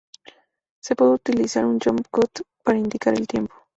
[0.81, 3.53] Se puede utilizar un jump cut para indicar el tiempo.